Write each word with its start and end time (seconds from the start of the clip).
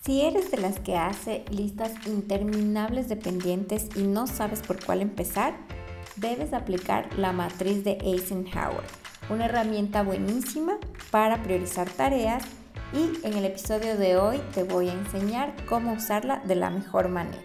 Si 0.00 0.22
eres 0.22 0.50
de 0.50 0.58
las 0.58 0.78
que 0.78 0.96
hace 0.96 1.44
listas 1.50 1.92
interminables 2.06 3.08
de 3.08 3.16
pendientes 3.16 3.88
y 3.96 4.02
no 4.02 4.26
sabes 4.26 4.60
por 4.60 4.82
cuál 4.84 5.02
empezar, 5.02 5.54
debes 6.16 6.52
aplicar 6.52 7.08
la 7.18 7.32
matriz 7.32 7.84
de 7.84 7.98
Eisenhower, 8.02 8.84
una 9.28 9.46
herramienta 9.46 10.02
buenísima 10.02 10.78
para 11.10 11.42
priorizar 11.42 11.90
tareas 11.90 12.44
y 12.92 13.26
en 13.26 13.34
el 13.34 13.44
episodio 13.44 13.96
de 13.96 14.16
hoy 14.16 14.40
te 14.54 14.62
voy 14.62 14.88
a 14.88 14.92
enseñar 14.92 15.54
cómo 15.68 15.92
usarla 15.92 16.42
de 16.44 16.54
la 16.54 16.70
mejor 16.70 17.08
manera. 17.08 17.42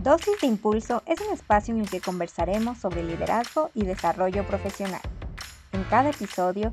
Dosis 0.00 0.40
de 0.40 0.46
Impulso 0.46 1.02
es 1.06 1.20
un 1.20 1.32
espacio 1.32 1.74
en 1.74 1.80
el 1.80 1.88
que 1.88 2.00
conversaremos 2.00 2.78
sobre 2.78 3.04
liderazgo 3.04 3.70
y 3.74 3.84
desarrollo 3.84 4.46
profesional. 4.46 5.00
En 5.72 5.84
cada 5.84 6.10
episodio 6.10 6.72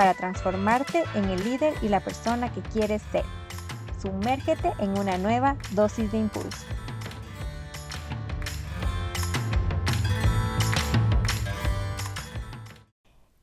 para 0.00 0.14
transformarte 0.14 1.04
en 1.14 1.26
el 1.26 1.44
líder 1.44 1.74
y 1.82 1.88
la 1.88 2.00
persona 2.00 2.50
que 2.50 2.62
quieres 2.62 3.02
ser. 3.12 3.22
Sumérgete 4.00 4.72
en 4.78 4.98
una 4.98 5.18
nueva 5.18 5.58
dosis 5.72 6.10
de 6.10 6.20
impulso. 6.20 6.64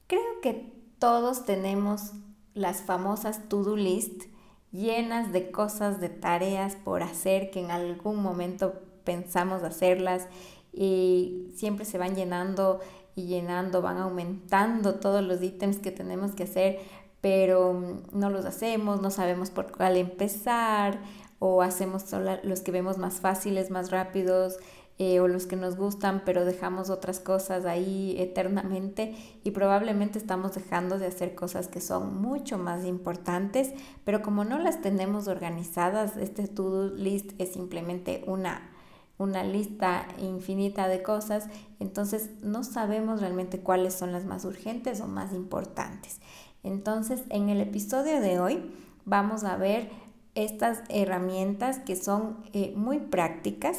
Creo 0.07 0.41
que 0.41 0.73
todos 0.97 1.45
tenemos 1.45 2.13
las 2.55 2.81
famosas 2.81 3.47
to-do 3.49 3.75
list 3.75 4.23
llenas 4.71 5.31
de 5.31 5.51
cosas, 5.51 5.99
de 6.01 6.09
tareas 6.09 6.75
por 6.75 7.03
hacer 7.03 7.51
que 7.51 7.59
en 7.59 7.69
algún 7.69 8.23
momento 8.23 8.81
pensamos 9.03 9.61
hacerlas 9.61 10.27
y 10.73 11.51
siempre 11.55 11.85
se 11.85 11.99
van 11.99 12.15
llenando 12.15 12.79
y 13.17 13.25
llenando, 13.25 13.81
van 13.81 13.97
aumentando 13.97 14.95
todos 14.95 15.23
los 15.23 15.41
ítems 15.41 15.79
que 15.79 15.91
tenemos 15.91 16.35
que 16.35 16.43
hacer, 16.43 16.79
pero 17.19 17.73
mm, 17.73 18.17
no 18.17 18.29
los 18.29 18.45
hacemos, 18.45 19.01
no 19.01 19.09
sabemos 19.09 19.49
por 19.49 19.75
cuál 19.75 19.97
empezar 19.97 20.99
o 21.39 21.63
hacemos 21.63 22.03
solo 22.03 22.37
los 22.43 22.61
que 22.61 22.71
vemos 22.71 22.99
más 22.99 23.15
fáciles, 23.15 23.71
más 23.71 23.89
rápidos. 23.89 24.57
Eh, 24.99 25.19
o 25.19 25.27
los 25.27 25.45
que 25.45 25.55
nos 25.55 25.75
gustan, 25.75 26.23
pero 26.25 26.43
dejamos 26.43 26.89
otras 26.89 27.19
cosas 27.19 27.65
ahí 27.65 28.15
eternamente 28.17 29.15
y 29.43 29.51
probablemente 29.51 30.17
estamos 30.17 30.55
dejando 30.55 30.97
de 30.97 31.05
hacer 31.05 31.35
cosas 31.35 31.67
que 31.67 31.81
son 31.81 32.19
mucho 32.19 32.57
más 32.57 32.83
importantes, 32.83 33.73
pero 34.03 34.23
como 34.23 34.43
no 34.43 34.57
las 34.57 34.81
tenemos 34.81 35.27
organizadas, 35.27 36.17
este 36.17 36.47
to-do 36.47 36.95
list 36.95 37.39
es 37.39 37.53
simplemente 37.53 38.23
una 38.25 38.71
una 39.17 39.43
lista 39.43 40.07
infinita 40.19 40.87
de 40.87 41.01
cosas, 41.01 41.47
entonces 41.79 42.29
no 42.41 42.63
sabemos 42.63 43.21
realmente 43.21 43.59
cuáles 43.59 43.93
son 43.93 44.11
las 44.11 44.25
más 44.25 44.45
urgentes 44.45 45.01
o 45.01 45.07
más 45.07 45.33
importantes. 45.33 46.19
Entonces, 46.63 47.23
en 47.29 47.49
el 47.49 47.61
episodio 47.61 48.21
de 48.21 48.39
hoy 48.39 48.71
vamos 49.05 49.43
a 49.43 49.57
ver 49.57 49.89
estas 50.35 50.83
herramientas 50.89 51.79
que 51.79 51.95
son 51.95 52.37
eh, 52.53 52.73
muy 52.75 52.99
prácticas. 52.99 53.77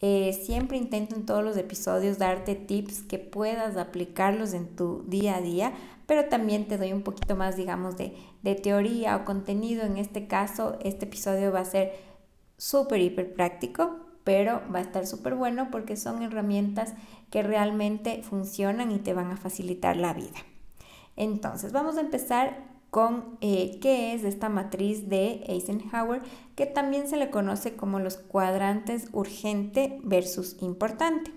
Eh, 0.00 0.38
siempre 0.44 0.76
intento 0.76 1.16
en 1.16 1.24
todos 1.24 1.42
los 1.42 1.56
episodios 1.56 2.18
darte 2.18 2.54
tips 2.54 3.02
que 3.02 3.18
puedas 3.18 3.76
aplicarlos 3.76 4.52
en 4.52 4.76
tu 4.76 5.02
día 5.08 5.36
a 5.36 5.40
día, 5.40 5.72
pero 6.06 6.26
también 6.26 6.68
te 6.68 6.76
doy 6.76 6.92
un 6.92 7.02
poquito 7.02 7.34
más, 7.34 7.56
digamos, 7.56 7.96
de, 7.96 8.14
de 8.42 8.54
teoría 8.54 9.16
o 9.16 9.24
contenido. 9.24 9.82
En 9.82 9.96
este 9.96 10.28
caso, 10.28 10.78
este 10.84 11.06
episodio 11.06 11.50
va 11.50 11.60
a 11.60 11.64
ser 11.64 11.92
súper, 12.56 13.00
hiper 13.00 13.32
práctico 13.34 14.05
pero 14.26 14.60
va 14.74 14.80
a 14.80 14.82
estar 14.82 15.06
súper 15.06 15.36
bueno 15.36 15.68
porque 15.70 15.96
son 15.96 16.20
herramientas 16.20 16.94
que 17.30 17.44
realmente 17.44 18.24
funcionan 18.24 18.90
y 18.90 18.98
te 18.98 19.14
van 19.14 19.30
a 19.30 19.36
facilitar 19.36 19.96
la 19.96 20.14
vida. 20.14 20.40
Entonces, 21.14 21.70
vamos 21.70 21.96
a 21.96 22.00
empezar 22.00 22.64
con 22.90 23.38
eh, 23.40 23.78
qué 23.80 24.14
es 24.14 24.24
esta 24.24 24.48
matriz 24.48 25.08
de 25.08 25.44
Eisenhower, 25.46 26.22
que 26.56 26.66
también 26.66 27.06
se 27.06 27.18
le 27.18 27.30
conoce 27.30 27.76
como 27.76 28.00
los 28.00 28.16
cuadrantes 28.16 29.10
urgente 29.12 30.00
versus 30.02 30.56
importante. 30.60 31.30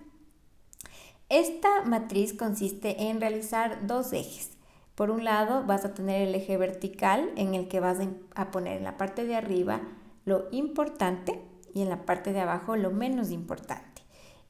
Esta 1.29 1.83
matriz 1.85 2.33
consiste 2.33 3.03
en 3.03 3.21
realizar 3.21 3.85
dos 3.85 4.13
ejes. 4.13 4.57
Por 4.95 5.11
un 5.11 5.25
lado, 5.25 5.63
vas 5.63 5.85
a 5.85 5.93
tener 5.93 6.27
el 6.27 6.33
eje 6.33 6.57
vertical 6.57 7.29
en 7.35 7.53
el 7.53 7.67
que 7.67 7.81
vas 7.81 7.99
a 8.33 8.49
poner 8.49 8.77
en 8.77 8.83
la 8.83 8.97
parte 8.97 9.25
de 9.25 9.35
arriba 9.35 9.79
lo 10.25 10.47
importante 10.51 11.39
y 11.73 11.81
en 11.81 11.89
la 11.89 12.05
parte 12.05 12.33
de 12.33 12.41
abajo 12.41 12.75
lo 12.75 12.91
menos 12.91 13.31
importante. 13.31 14.01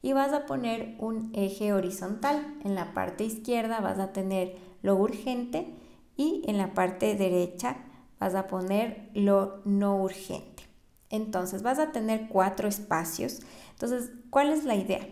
Y 0.02 0.13
vas 0.13 0.31
a 0.34 0.46
poner 0.46 0.96
un 1.00 1.31
eje 1.34 1.74
horizontal. 1.74 2.57
En 2.63 2.75
la 2.75 2.94
parte 2.94 3.25
izquierda 3.25 3.81
vas 3.81 4.00
a 4.00 4.13
tener 4.13 4.57
lo 4.81 4.96
urgente 4.96 5.74
y 6.16 6.44
en 6.47 6.57
la 6.57 6.74
parte 6.74 7.16
derecha 7.16 7.78
vas 8.19 8.35
a 8.35 8.47
poner 8.47 9.09
lo 9.13 9.62
no 9.66 9.97
urgente. 9.97 10.63
Entonces 11.09 11.63
vas 11.63 11.80
a 11.80 11.91
tener 11.91 12.28
cuatro 12.30 12.68
espacios. 12.68 13.41
Entonces, 13.72 14.12
¿cuál 14.30 14.51
es 14.51 14.63
la 14.63 14.75
idea? 14.75 15.07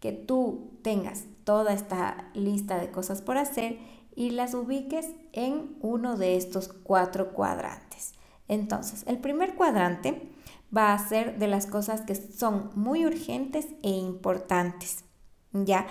Que 0.00 0.12
tú 0.12 0.78
tengas 0.82 1.24
toda 1.44 1.72
esta 1.72 2.30
lista 2.34 2.78
de 2.78 2.90
cosas 2.90 3.22
por 3.22 3.38
hacer 3.38 3.78
y 4.14 4.30
las 4.30 4.54
ubiques 4.54 5.10
en 5.32 5.76
uno 5.80 6.16
de 6.16 6.36
estos 6.36 6.68
cuatro 6.68 7.32
cuadrantes. 7.32 8.14
Entonces, 8.48 9.04
el 9.06 9.18
primer 9.18 9.54
cuadrante 9.54 10.30
va 10.76 10.92
a 10.92 11.08
ser 11.08 11.38
de 11.38 11.48
las 11.48 11.66
cosas 11.66 12.02
que 12.02 12.14
son 12.14 12.70
muy 12.74 13.06
urgentes 13.06 13.66
e 13.82 13.90
importantes. 13.90 15.04
Ya, 15.52 15.86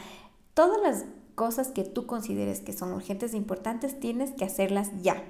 todas 0.53 0.81
las 0.81 1.05
cosas 1.35 1.69
que 1.69 1.83
tú 1.83 2.05
consideres 2.05 2.61
que 2.61 2.73
son 2.73 2.93
urgentes 2.93 3.33
e 3.33 3.37
importantes 3.37 3.99
tienes 3.99 4.31
que 4.31 4.45
hacerlas 4.45 4.91
ya. 5.01 5.23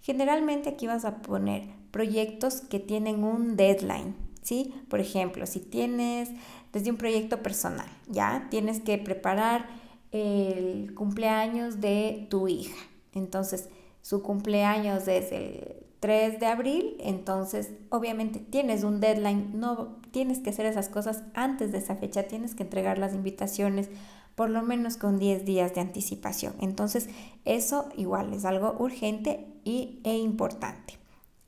Generalmente 0.00 0.70
aquí 0.70 0.86
vas 0.86 1.04
a 1.04 1.22
poner 1.22 1.68
proyectos 1.90 2.60
que 2.62 2.80
tienen 2.80 3.22
un 3.22 3.56
deadline, 3.56 4.16
¿sí? 4.42 4.74
Por 4.88 5.00
ejemplo, 5.00 5.46
si 5.46 5.60
tienes 5.60 6.30
desde 6.72 6.90
un 6.90 6.96
proyecto 6.96 7.42
personal, 7.42 7.86
ya 8.08 8.48
tienes 8.50 8.80
que 8.80 8.98
preparar 8.98 9.68
el 10.10 10.94
cumpleaños 10.94 11.80
de 11.80 12.26
tu 12.28 12.48
hija. 12.48 12.76
Entonces, 13.14 13.68
su 14.00 14.22
cumpleaños 14.22 15.06
es 15.06 15.30
el 15.32 15.86
3 16.02 16.40
de 16.40 16.46
abril, 16.46 16.96
entonces 16.98 17.70
obviamente 17.88 18.40
tienes 18.40 18.82
un 18.82 18.98
deadline, 18.98 19.52
no 19.60 20.00
tienes 20.10 20.40
que 20.40 20.50
hacer 20.50 20.66
esas 20.66 20.88
cosas 20.88 21.22
antes 21.32 21.70
de 21.70 21.78
esa 21.78 21.94
fecha, 21.94 22.24
tienes 22.24 22.56
que 22.56 22.64
entregar 22.64 22.98
las 22.98 23.14
invitaciones 23.14 23.88
por 24.34 24.50
lo 24.50 24.62
menos 24.62 24.96
con 24.96 25.20
10 25.20 25.44
días 25.44 25.76
de 25.76 25.80
anticipación. 25.80 26.54
Entonces 26.60 27.08
eso 27.44 27.88
igual 27.96 28.32
es 28.32 28.44
algo 28.44 28.74
urgente 28.80 29.46
y, 29.62 30.00
e 30.02 30.16
importante. 30.16 30.98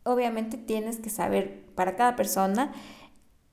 Obviamente 0.05 0.57
tienes 0.57 1.01
que 1.01 1.11
saber 1.11 1.67
para 1.75 1.97
cada 1.97 2.15
persona 2.15 2.73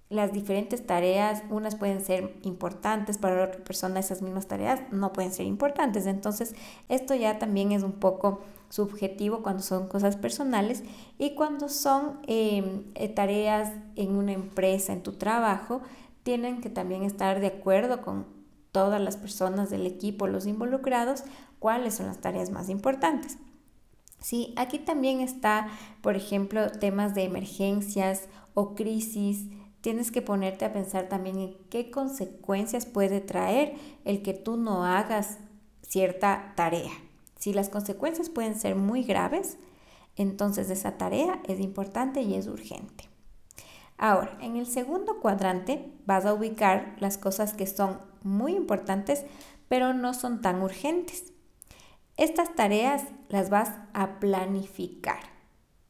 las 0.10 0.34
diferentes 0.34 0.86
tareas, 0.86 1.42
unas 1.50 1.78
pueden 1.78 2.06
ser 2.06 2.36
importantes, 2.44 3.18
para 3.18 3.44
otra 3.44 3.64
persona 3.64 4.00
esas 4.00 4.22
mismas 4.22 4.48
tareas 4.48 4.82
no 4.92 5.14
pueden 5.14 5.32
ser 5.32 5.48
importantes. 5.48 6.06
Entonces, 6.06 6.54
esto 6.90 7.16
ya 7.16 7.40
también 7.40 7.72
es 7.72 7.82
un 7.82 7.94
poco 7.94 8.42
subjetivo 8.72 9.44
cuando 9.44 9.62
son 9.62 9.88
cosas 9.88 10.16
personales 10.16 10.84
y 11.20 11.36
cuando 11.36 11.70
son 11.70 12.20
em, 12.26 12.86
eh, 12.96 13.10
tareas 13.10 13.74
en 13.96 14.16
una 14.16 14.32
empresa, 14.32 14.94
en 14.94 15.04
tu 15.04 15.14
trabajo, 15.14 15.82
tienen 16.24 16.62
que 16.62 16.70
también 16.70 17.04
estar 17.04 17.42
de 17.42 17.48
acuerdo 17.48 18.02
con 18.02 18.26
todas 18.72 19.02
las 19.02 19.18
personas 19.18 19.70
del 19.70 19.86
equipo, 19.86 20.28
los 20.28 20.48
involucrados, 20.48 21.24
cuáles 21.60 21.96
son 21.96 22.08
las 22.08 22.22
tareas 22.22 22.50
más 22.50 22.70
importantes. 22.70 23.38
Sí, 24.20 24.54
aquí 24.56 24.80
también 24.80 25.20
está, 25.20 25.68
por 26.02 26.16
ejemplo, 26.16 26.72
temas 26.72 27.14
de 27.14 27.24
emergencias 27.24 28.30
o 28.54 28.76
crisis, 28.76 29.48
tienes 29.82 30.12
que 30.12 30.22
ponerte 30.22 30.64
a 30.64 30.74
pensar 30.74 31.10
también 31.10 31.40
en 31.40 31.58
qué 31.70 31.92
consecuencias 31.92 32.86
puede 32.86 33.20
traer 33.20 33.76
el 34.06 34.22
que 34.22 34.34
tú 34.34 34.56
no 34.56 34.86
hagas 34.86 35.40
cierta 35.82 36.54
tarea. 36.56 36.92
Si 37.42 37.54
las 37.54 37.70
consecuencias 37.70 38.30
pueden 38.30 38.54
ser 38.54 38.76
muy 38.76 39.02
graves, 39.02 39.58
entonces 40.16 40.70
esa 40.70 41.00
tarea 41.00 41.42
es 41.48 41.60
importante 41.60 42.22
y 42.22 42.36
es 42.36 42.46
urgente. 42.46 43.10
Ahora, 43.98 44.38
en 44.42 44.58
el 44.58 44.68
segundo 44.68 45.20
cuadrante 45.20 45.92
vas 46.06 46.28
a 46.28 46.36
ubicar 46.36 46.96
las 47.00 47.18
cosas 47.18 47.54
que 47.54 47.66
son 47.66 48.00
muy 48.22 48.56
importantes, 48.56 49.26
pero 49.68 49.96
no 49.96 50.14
son 50.14 50.42
tan 50.42 50.62
urgentes. 50.62 51.34
Estas 52.16 52.54
tareas 52.54 53.06
las 53.30 53.50
vas 53.50 53.72
a 53.94 54.20
planificar, 54.20 55.24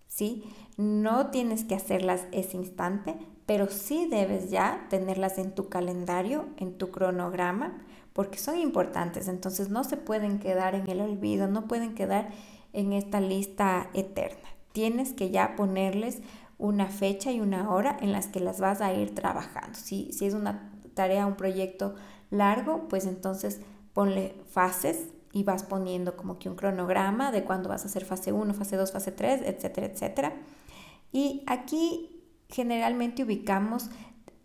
¿sí? 0.07 0.45
no 0.77 1.27
tienes 1.31 1.65
que 1.65 1.75
hacerlas 1.75 2.27
ese 2.31 2.55
instante, 2.55 3.17
pero 3.45 3.69
sí 3.69 4.07
debes 4.09 4.49
ya 4.49 4.87
tenerlas 4.89 5.37
en 5.37 5.53
tu 5.53 5.67
calendario, 5.67 6.45
en 6.55 6.77
tu 6.77 6.91
cronograma, 6.91 7.85
porque 8.13 8.37
son 8.37 8.57
importantes. 8.57 9.27
Entonces 9.27 9.69
no 9.69 9.83
se 9.83 9.97
pueden 9.97 10.39
quedar 10.39 10.75
en 10.75 10.89
el 10.89 11.01
olvido, 11.01 11.47
no 11.47 11.67
pueden 11.67 11.95
quedar 11.95 12.29
en 12.73 12.93
esta 12.93 13.19
lista 13.19 13.89
eterna. 13.93 14.49
Tienes 14.71 15.13
que 15.13 15.31
ya 15.31 15.55
ponerles 15.55 16.19
una 16.57 16.87
fecha 16.87 17.31
y 17.31 17.41
una 17.41 17.71
hora 17.71 17.97
en 18.01 18.11
las 18.11 18.27
que 18.27 18.39
las 18.39 18.59
vas 18.59 18.81
a 18.81 18.93
ir 18.93 19.15
trabajando. 19.15 19.77
Si, 19.77 20.11
si 20.11 20.25
es 20.25 20.33
una 20.33 20.71
tarea, 20.93 21.25
un 21.25 21.35
proyecto 21.35 21.95
largo, 22.29 22.87
pues 22.87 23.05
entonces 23.05 23.61
ponle 23.93 24.35
fases 24.49 25.07
y 25.33 25.43
vas 25.43 25.63
poniendo 25.63 26.15
como 26.15 26.39
que 26.39 26.49
un 26.49 26.55
cronograma 26.55 27.31
de 27.31 27.43
cuándo 27.43 27.69
vas 27.69 27.83
a 27.83 27.87
hacer 27.87 28.05
fase 28.05 28.31
1, 28.31 28.53
fase 28.53 28.75
2, 28.75 28.91
fase 28.91 29.11
3, 29.11 29.41
etcétera, 29.45 29.87
etcétera. 29.87 30.33
Y 31.11 31.43
aquí 31.47 32.21
generalmente 32.49 33.23
ubicamos 33.23 33.89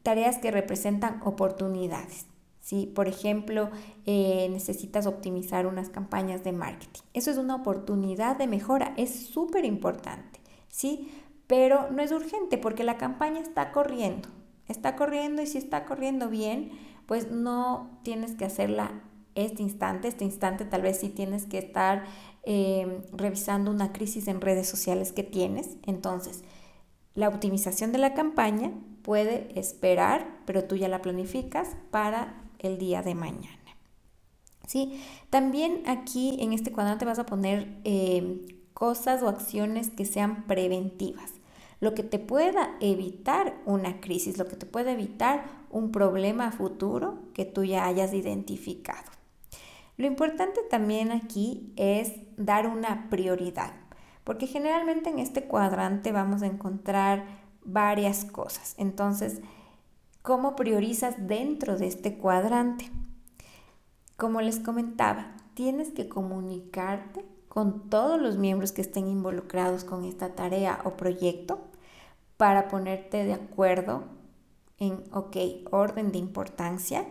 tareas 0.03 0.39
que 0.39 0.51
representan 0.51 1.21
oportunidades. 1.25 2.27
Si, 2.67 2.87
por 2.87 3.07
ejemplo, 3.07 3.71
eh, 4.07 4.49
necesitas 4.51 5.07
optimizar 5.07 5.69
unas 5.69 5.89
campañas 5.89 6.43
de 6.43 6.51
marketing. 6.51 7.01
Eso 7.15 7.31
es 7.31 7.37
una 7.37 7.55
oportunidad 7.55 8.37
de 8.37 8.49
mejora, 8.49 8.93
es 8.97 9.29
súper 9.29 9.65
importante, 9.65 10.41
¿sí? 10.67 11.13
Pero 11.47 11.89
no 11.93 12.03
es 12.03 12.11
urgente 12.11 12.59
porque 12.59 12.83
la 12.83 12.99
campaña 12.99 13.39
está 13.39 13.71
corriendo, 13.71 14.29
está 14.67 14.97
corriendo 14.97 15.43
y 15.43 15.47
si 15.47 15.59
está 15.59 15.85
corriendo 15.85 16.29
bien, 16.29 16.73
pues 17.07 17.31
no 17.31 18.01
tienes 18.03 18.35
que 18.35 18.47
hacerla 18.47 19.01
este 19.37 19.62
instante. 19.62 20.09
Este 20.09 20.25
instante 20.25 20.65
tal 20.65 20.83
vez 20.83 20.99
sí 20.99 21.09
tienes 21.09 21.47
que 21.47 21.59
estar 21.59 22.03
eh, 22.43 23.01
revisando 23.12 23.71
una 23.71 23.93
crisis 23.93 24.27
en 24.27 24.41
redes 24.41 24.69
sociales 24.69 25.12
que 25.12 25.23
tienes. 25.23 25.77
Entonces, 25.85 26.43
la 27.15 27.29
optimización 27.29 27.93
de 27.93 27.99
la 27.99 28.12
campaña 28.12 28.73
puede 29.03 29.57
esperar, 29.57 30.41
pero 30.47 30.65
tú 30.65 30.75
ya 30.75 30.89
la 30.89 31.01
planificas 31.01 31.77
para 31.93 32.43
el 32.58 32.79
día 32.79 33.03
de 33.03 33.14
mañana. 33.14 33.58
¿Sí? 34.67 35.00
También 35.31 35.82
aquí 35.87 36.38
en 36.41 36.53
este 36.53 36.73
cuadrante 36.73 37.05
vas 37.05 37.19
a 37.19 37.26
poner 37.26 37.79
eh, 37.85 38.44
cosas 38.75 39.23
o 39.23 39.29
acciones 39.29 39.91
que 39.91 40.05
sean 40.05 40.47
preventivas. 40.47 41.32
Lo 41.81 41.94
que 41.94 42.03
te 42.03 42.19
pueda 42.19 42.76
evitar 42.81 43.55
una 43.64 44.00
crisis, 44.00 44.38
lo 44.38 44.49
que 44.49 44.56
te 44.56 44.67
pueda 44.67 44.93
evitar 44.93 45.44
un 45.70 45.93
problema 45.93 46.50
futuro 46.50 47.19
que 47.35 47.44
tú 47.44 47.64
ya 47.64 47.87
hayas 47.87 48.12
identificado. 48.12 49.11
Lo 49.97 50.06
importante 50.06 50.61
también 50.69 51.11
aquí 51.11 51.73
es 51.76 52.12
dar 52.37 52.67
una 52.67 53.09
prioridad, 53.09 53.73
porque 54.25 54.47
generalmente 54.47 55.11
en 55.11 55.19
este 55.19 55.44
cuadrante 55.44 56.12
vamos 56.12 56.43
a 56.43 56.47
encontrar 56.47 57.25
varias 57.64 58.25
cosas. 58.25 58.75
Entonces, 58.79 59.41
¿Cómo 60.26 60.56
priorizas 60.56 61.28
dentro 61.28 61.78
de 61.78 61.87
este 61.87 62.19
cuadrante? 62.19 62.90
Como 64.17 64.40
les 64.40 64.58
comentaba, 64.58 65.37
tienes 65.55 65.93
que 65.93 66.08
comunicarte 66.08 67.25
con 67.46 67.88
todos 67.88 68.20
los 68.20 68.37
miembros 68.37 68.73
que 68.73 68.81
estén 68.81 69.06
involucrados 69.06 69.84
con 69.84 70.05
esta 70.05 70.34
tarea 70.34 70.81
o 70.82 70.96
proyecto 70.96 71.61
para 72.37 72.67
ponerte 72.67 73.25
de 73.25 73.34
acuerdo 73.34 74.02
en, 74.78 75.05
ok, 75.12 75.37
orden 75.70 76.11
de 76.11 76.19
importancia. 76.19 77.06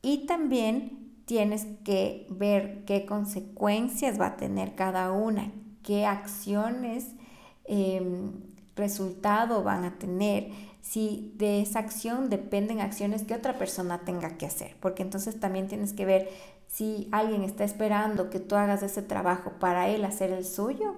Y 0.00 0.24
también 0.24 1.24
tienes 1.24 1.66
que 1.84 2.28
ver 2.30 2.84
qué 2.84 3.04
consecuencias 3.04 4.20
va 4.20 4.26
a 4.26 4.36
tener 4.36 4.76
cada 4.76 5.10
una, 5.10 5.50
qué 5.82 6.06
acciones, 6.06 7.16
eh, 7.64 8.30
resultado 8.76 9.64
van 9.64 9.84
a 9.84 9.98
tener 9.98 10.52
si 10.82 11.32
de 11.36 11.62
esa 11.62 11.78
acción 11.78 12.28
dependen 12.28 12.80
acciones 12.80 13.22
que 13.22 13.34
otra 13.34 13.56
persona 13.56 14.00
tenga 14.04 14.36
que 14.36 14.46
hacer, 14.46 14.76
porque 14.80 15.02
entonces 15.02 15.40
también 15.40 15.68
tienes 15.68 15.92
que 15.92 16.04
ver 16.04 16.28
si 16.66 17.08
alguien 17.12 17.44
está 17.44 17.64
esperando 17.64 18.28
que 18.28 18.40
tú 18.40 18.56
hagas 18.56 18.82
ese 18.82 19.00
trabajo 19.00 19.52
para 19.60 19.88
él 19.88 20.04
hacer 20.04 20.30
el 20.30 20.44
suyo, 20.44 20.96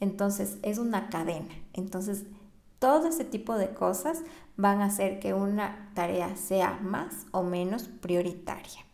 entonces 0.00 0.56
es 0.62 0.78
una 0.78 1.10
cadena. 1.10 1.54
Entonces, 1.74 2.24
todo 2.78 3.08
ese 3.08 3.24
tipo 3.24 3.58
de 3.58 3.74
cosas 3.74 4.22
van 4.56 4.80
a 4.80 4.86
hacer 4.86 5.20
que 5.20 5.34
una 5.34 5.90
tarea 5.94 6.34
sea 6.36 6.78
más 6.82 7.26
o 7.32 7.42
menos 7.42 7.88
prioritaria. 7.88 8.86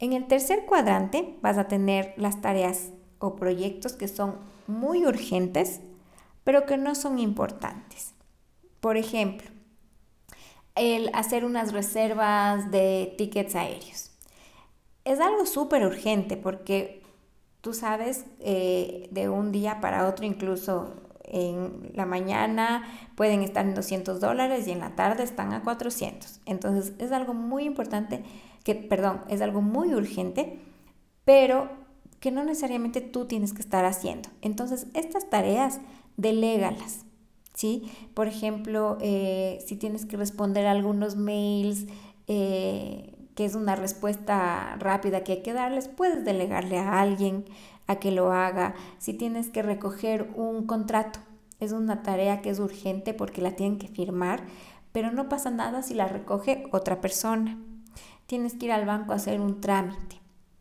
En 0.00 0.14
el 0.14 0.26
tercer 0.26 0.66
cuadrante 0.66 1.38
vas 1.42 1.58
a 1.58 1.68
tener 1.68 2.14
las 2.16 2.40
tareas 2.40 2.90
o 3.20 3.36
proyectos 3.36 3.92
que 3.92 4.08
son 4.08 4.36
muy 4.66 5.06
urgentes, 5.06 5.80
pero 6.42 6.66
que 6.66 6.76
no 6.76 6.94
son 6.94 7.18
importantes. 7.18 8.14
Por 8.80 8.96
ejemplo, 8.96 9.48
el 10.74 11.10
hacer 11.14 11.44
unas 11.44 11.72
reservas 11.72 12.70
de 12.70 13.14
tickets 13.18 13.54
aéreos. 13.54 14.10
Es 15.04 15.20
algo 15.20 15.46
súper 15.46 15.84
urgente 15.84 16.36
porque 16.36 17.02
tú 17.60 17.74
sabes, 17.74 18.24
eh, 18.40 19.08
de 19.10 19.28
un 19.28 19.52
día 19.52 19.80
para 19.80 20.08
otro, 20.08 20.24
incluso 20.24 20.94
en 21.24 21.92
la 21.94 22.06
mañana 22.06 22.84
pueden 23.14 23.42
estar 23.42 23.64
en 23.64 23.74
200 23.74 24.20
dólares 24.20 24.66
y 24.66 24.72
en 24.72 24.80
la 24.80 24.96
tarde 24.96 25.22
están 25.22 25.52
a 25.52 25.62
400. 25.62 26.40
Entonces 26.46 26.92
es 26.98 27.12
algo 27.12 27.34
muy 27.34 27.64
importante, 27.64 28.24
que, 28.64 28.74
perdón, 28.74 29.20
es 29.28 29.40
algo 29.40 29.62
muy 29.62 29.94
urgente, 29.94 30.58
pero 31.24 31.70
que 32.18 32.30
no 32.30 32.44
necesariamente 32.44 33.00
tú 33.00 33.26
tienes 33.26 33.52
que 33.52 33.62
estar 33.62 33.84
haciendo. 33.84 34.28
Entonces 34.42 34.86
estas 34.94 35.30
tareas, 35.30 35.80
delégalas. 36.16 37.04
¿Sí? 37.60 37.92
Por 38.14 38.26
ejemplo, 38.26 38.96
eh, 39.02 39.62
si 39.66 39.76
tienes 39.76 40.06
que 40.06 40.16
responder 40.16 40.66
algunos 40.66 41.16
mails, 41.16 41.84
eh, 42.26 43.14
que 43.34 43.44
es 43.44 43.54
una 43.54 43.76
respuesta 43.76 44.76
rápida 44.78 45.24
que 45.24 45.32
hay 45.32 45.42
que 45.42 45.52
darles, 45.52 45.86
puedes 45.86 46.24
delegarle 46.24 46.78
a 46.78 47.00
alguien 47.00 47.44
a 47.86 47.96
que 47.96 48.12
lo 48.12 48.32
haga. 48.32 48.74
Si 48.96 49.12
tienes 49.12 49.50
que 49.50 49.60
recoger 49.60 50.30
un 50.36 50.66
contrato, 50.66 51.18
es 51.58 51.72
una 51.72 52.02
tarea 52.02 52.40
que 52.40 52.48
es 52.48 52.60
urgente 52.60 53.12
porque 53.12 53.42
la 53.42 53.56
tienen 53.56 53.78
que 53.78 53.88
firmar, 53.88 54.42
pero 54.92 55.10
no 55.12 55.28
pasa 55.28 55.50
nada 55.50 55.82
si 55.82 55.92
la 55.92 56.08
recoge 56.08 56.64
otra 56.72 57.02
persona. 57.02 57.58
Tienes 58.24 58.54
que 58.54 58.66
ir 58.66 58.72
al 58.72 58.86
banco 58.86 59.12
a 59.12 59.16
hacer 59.16 59.38
un 59.38 59.60
trámite, 59.60 60.18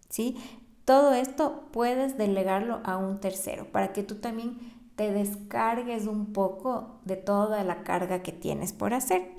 ¿sí? 0.10 0.36
Todo 0.84 1.14
esto 1.14 1.64
puedes 1.72 2.18
delegarlo 2.18 2.82
a 2.84 2.98
un 2.98 3.22
tercero 3.22 3.72
para 3.72 3.94
que 3.94 4.04
tú 4.04 4.16
también 4.16 4.79
te 5.00 5.14
descargues 5.14 6.08
un 6.08 6.34
poco 6.34 7.00
de 7.06 7.16
toda 7.16 7.64
la 7.64 7.84
carga 7.84 8.22
que 8.22 8.34
tienes 8.34 8.74
por 8.74 8.94
hacer. 8.94 9.32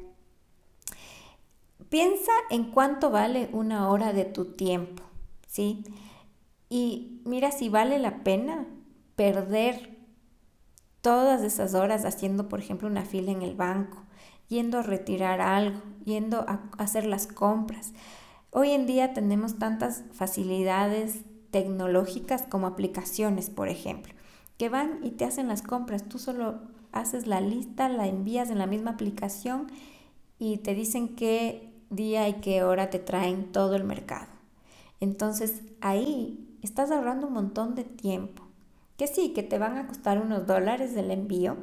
Piensa 1.91 2.33
en 2.49 2.71
cuánto 2.71 3.11
vale 3.11 3.51
una 3.53 3.91
hora 3.91 4.15
de 4.15 4.25
tu 4.25 4.55
tiempo, 4.55 5.03
¿sí? 5.47 5.85
Y 6.71 7.21
mira 7.27 7.51
si 7.51 7.69
vale 7.69 7.99
la 7.99 8.25
pena 8.25 8.69
perder 9.17 9.99
todas 11.03 11.43
esas 11.43 11.75
horas 11.75 12.07
haciendo, 12.07 12.49
por 12.49 12.61
ejemplo, 12.61 12.89
una 12.89 13.05
fila 13.05 13.31
en 13.31 13.43
el 13.43 13.55
banco, 13.55 13.99
yendo 14.49 14.79
a 14.79 14.83
retirar 14.83 15.43
algo, 15.43 15.83
yendo 16.07 16.39
a 16.49 16.71
hacer 16.79 17.05
las 17.05 17.27
compras. 17.27 17.93
Hoy 18.51 18.71
en 18.71 18.87
día 18.87 19.13
tenemos 19.13 19.59
tantas 19.59 20.05
facilidades 20.15 21.21
tecnológicas 21.51 22.47
como 22.49 22.67
aplicaciones, 22.67 23.51
por 23.51 23.69
ejemplo 23.69 24.15
que 24.61 24.69
van 24.69 24.99
y 25.03 25.13
te 25.13 25.25
hacen 25.25 25.49
las 25.49 25.63
compras. 25.63 26.07
Tú 26.07 26.19
solo 26.19 26.61
haces 26.93 27.27
la 27.27 27.41
lista, 27.41 27.89
la 27.89 28.07
envías 28.07 28.51
en 28.51 28.59
la 28.59 28.67
misma 28.67 28.91
aplicación 28.91 29.69
y 30.39 30.59
te 30.59 30.75
dicen 30.75 31.17
qué 31.17 31.73
día 31.89 32.29
y 32.29 32.43
qué 32.43 32.63
hora 32.63 32.91
te 32.91 32.99
traen 32.99 33.53
todo 33.53 33.75
el 33.75 33.85
mercado. 33.85 34.27
Entonces 35.01 35.63
ahí 35.81 36.59
estás 36.61 36.91
ahorrando 36.91 37.29
un 37.29 37.33
montón 37.33 37.75
de 37.75 37.85
tiempo. 37.85 38.43
Que 38.99 39.07
sí, 39.07 39.31
que 39.31 39.43
te 39.43 39.57
van 39.57 39.79
a 39.79 39.87
costar 39.87 40.21
unos 40.21 40.47
dólares 40.47 40.95
el 40.95 41.11
envío, 41.11 41.57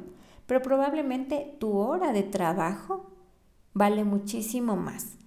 pero 0.46 0.60
probablemente 0.60 1.54
tu 1.60 1.76
hora 1.76 2.12
de 2.12 2.24
trabajo 2.24 3.12
vale 3.74 4.02
muchísimo 4.02 4.74
más. 4.74 5.18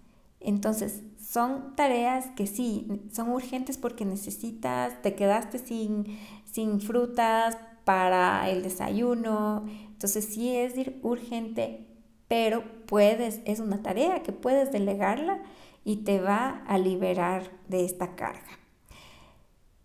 Entonces, 0.42 1.04
son 1.31 1.77
tareas 1.77 2.25
que 2.35 2.45
sí, 2.45 3.07
son 3.13 3.29
urgentes 3.29 3.77
porque 3.77 4.03
necesitas, 4.03 5.01
te 5.01 5.15
quedaste 5.15 5.59
sin, 5.59 6.19
sin 6.43 6.81
frutas 6.81 7.57
para 7.85 8.50
el 8.50 8.63
desayuno. 8.63 9.65
Entonces 9.93 10.25
sí 10.25 10.53
es 10.53 10.73
urgente, 11.03 11.88
pero 12.27 12.65
puedes, 12.85 13.39
es 13.45 13.61
una 13.61 13.81
tarea 13.81 14.23
que 14.23 14.33
puedes 14.33 14.73
delegarla 14.73 15.39
y 15.85 15.97
te 16.03 16.19
va 16.19 16.63
a 16.67 16.77
liberar 16.77 17.50
de 17.69 17.85
esta 17.85 18.17
carga. 18.17 18.59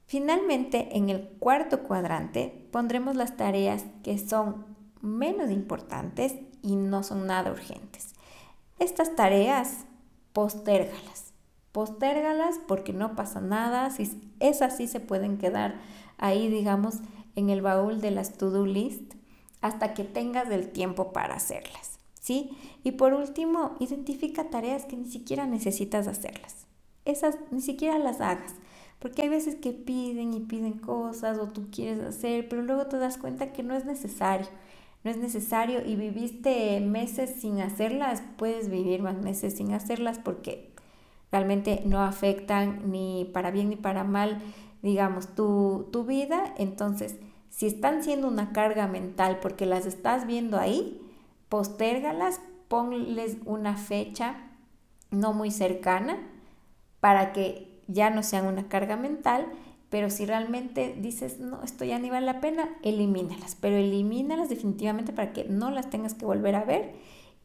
Finalmente, 0.06 0.96
en 0.96 1.10
el 1.10 1.28
cuarto 1.38 1.84
cuadrante 1.84 2.68
pondremos 2.72 3.14
las 3.14 3.36
tareas 3.36 3.84
que 4.02 4.18
son 4.18 4.66
menos 5.00 5.52
importantes 5.52 6.34
y 6.62 6.74
no 6.74 7.04
son 7.04 7.28
nada 7.28 7.52
urgentes. 7.52 8.16
Estas 8.80 9.14
tareas, 9.14 9.86
postérgalas 10.32 11.26
postérgalas 11.76 12.58
porque 12.66 12.94
no 12.94 13.14
pasa 13.16 13.42
nada, 13.42 13.90
si 13.90 14.10
esas 14.40 14.78
sí 14.78 14.86
se 14.86 14.98
pueden 14.98 15.36
quedar 15.36 15.74
ahí, 16.16 16.48
digamos, 16.48 17.00
en 17.34 17.50
el 17.50 17.60
baúl 17.60 18.00
de 18.00 18.12
las 18.12 18.38
to-do 18.38 18.64
list 18.64 19.12
hasta 19.60 19.92
que 19.92 20.02
tengas 20.02 20.50
el 20.50 20.70
tiempo 20.70 21.12
para 21.12 21.34
hacerlas. 21.34 21.98
¿Sí? 22.18 22.56
Y 22.82 22.92
por 22.92 23.12
último, 23.12 23.76
identifica 23.78 24.48
tareas 24.48 24.86
que 24.86 24.96
ni 24.96 25.04
siquiera 25.04 25.44
necesitas 25.46 26.06
hacerlas. 26.06 26.66
Esas 27.04 27.36
ni 27.50 27.60
siquiera 27.60 27.98
las 27.98 28.22
hagas. 28.22 28.54
Porque 28.98 29.20
hay 29.20 29.28
veces 29.28 29.56
que 29.56 29.72
piden 29.72 30.32
y 30.32 30.40
piden 30.40 30.78
cosas 30.78 31.38
o 31.38 31.48
tú 31.48 31.68
quieres 31.70 32.02
hacer, 32.02 32.48
pero 32.48 32.62
luego 32.62 32.86
te 32.86 32.96
das 32.96 33.18
cuenta 33.18 33.52
que 33.52 33.62
no 33.62 33.74
es 33.74 33.84
necesario. 33.84 34.46
No 35.04 35.10
es 35.10 35.18
necesario 35.18 35.84
y 35.86 35.94
viviste 35.94 36.80
meses 36.80 37.34
sin 37.38 37.60
hacerlas, 37.60 38.22
puedes 38.38 38.70
vivir 38.70 39.02
más 39.02 39.18
meses 39.18 39.58
sin 39.58 39.74
hacerlas 39.74 40.18
porque 40.18 40.74
realmente 41.32 41.82
no 41.84 42.02
afectan 42.02 42.90
ni 42.90 43.30
para 43.32 43.50
bien 43.50 43.70
ni 43.70 43.76
para 43.76 44.04
mal, 44.04 44.40
digamos, 44.82 45.34
tu, 45.34 45.88
tu 45.92 46.04
vida. 46.04 46.54
Entonces, 46.58 47.16
si 47.50 47.66
están 47.66 48.02
siendo 48.02 48.28
una 48.28 48.52
carga 48.52 48.86
mental 48.86 49.38
porque 49.40 49.66
las 49.66 49.86
estás 49.86 50.26
viendo 50.26 50.58
ahí, 50.58 51.00
postérgalas, 51.48 52.40
ponles 52.68 53.38
una 53.44 53.76
fecha 53.76 54.36
no 55.10 55.32
muy 55.32 55.50
cercana 55.50 56.18
para 57.00 57.32
que 57.32 57.80
ya 57.86 58.10
no 58.10 58.22
sean 58.22 58.46
una 58.46 58.68
carga 58.68 58.96
mental, 58.96 59.46
pero 59.90 60.10
si 60.10 60.26
realmente 60.26 60.96
dices, 60.98 61.38
no, 61.38 61.62
esto 61.62 61.84
ya 61.84 61.98
ni 61.98 62.10
vale 62.10 62.26
la 62.26 62.40
pena, 62.40 62.68
elimínalas, 62.82 63.56
pero 63.60 63.76
elimínalas 63.76 64.48
definitivamente 64.48 65.12
para 65.12 65.32
que 65.32 65.44
no 65.44 65.70
las 65.70 65.88
tengas 65.90 66.14
que 66.14 66.26
volver 66.26 66.56
a 66.56 66.64
ver 66.64 66.94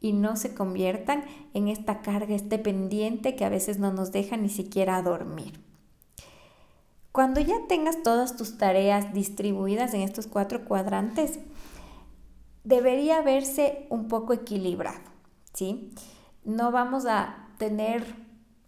y 0.02 0.12
no 0.12 0.36
se 0.36 0.52
conviertan 0.52 1.24
en 1.54 1.68
esta 1.68 2.02
carga, 2.02 2.34
este 2.34 2.58
pendiente 2.58 3.36
que 3.36 3.44
a 3.44 3.48
veces 3.48 3.78
no 3.78 3.92
nos 3.92 4.12
deja 4.12 4.36
ni 4.36 4.50
siquiera 4.50 5.00
dormir. 5.00 5.60
Cuando 7.12 7.40
ya 7.40 7.54
tengas 7.68 8.02
todas 8.02 8.36
tus 8.36 8.58
tareas 8.58 9.14
distribuidas 9.14 9.94
en 9.94 10.00
estos 10.00 10.26
cuatro 10.26 10.64
cuadrantes, 10.64 11.38
debería 12.64 13.22
verse 13.22 13.86
un 13.90 14.08
poco 14.08 14.32
equilibrado, 14.32 15.00
¿sí? 15.52 15.92
No 16.44 16.72
vamos 16.72 17.06
a 17.06 17.48
tener 17.58 18.04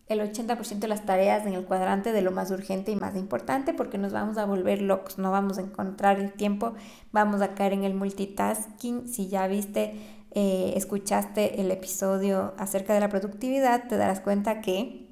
el 0.06 0.20
80% 0.20 0.80
de 0.80 0.88
las 0.88 1.06
tareas 1.06 1.46
en 1.46 1.54
el 1.54 1.64
cuadrante 1.64 2.12
de 2.12 2.20
lo 2.20 2.30
más 2.30 2.50
urgente 2.50 2.92
y 2.92 2.96
más 2.96 3.16
importante 3.16 3.72
porque 3.72 3.96
nos 3.96 4.12
vamos 4.12 4.36
a 4.36 4.44
volver 4.44 4.82
locos, 4.82 5.18
no 5.18 5.30
vamos 5.30 5.56
a 5.56 5.62
encontrar 5.62 6.20
el 6.20 6.32
tiempo, 6.32 6.74
vamos 7.10 7.40
a 7.40 7.54
caer 7.54 7.72
en 7.72 7.84
el 7.84 7.94
multitasking. 7.94 9.08
Si 9.08 9.28
ya 9.28 9.46
viste, 9.46 9.94
eh, 10.34 10.72
escuchaste 10.76 11.60
el 11.60 11.70
episodio 11.70 12.54
acerca 12.58 12.92
de 12.92 13.00
la 13.00 13.08
productividad, 13.08 13.86
te 13.86 13.96
darás 13.96 14.20
cuenta 14.20 14.60
que 14.60 15.06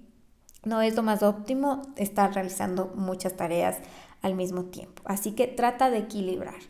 no 0.65 0.83
es 0.83 0.97
lo 0.97 1.03
más 1.03 1.23
óptimo 1.23 1.83
estar 1.97 2.35
realizando 2.35 2.93
muchas 2.97 3.37
tareas 3.37 3.79
al 4.21 4.35
mismo 4.35 4.65
tiempo. 4.65 5.03
Así 5.05 5.33
que 5.33 5.47
trata 5.47 5.91
de 5.91 5.99
equilibrar. 5.99 6.61